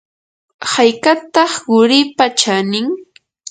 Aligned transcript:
¿haykataq 0.71 1.51
quripa 1.67 2.25
chanin? 2.39 2.87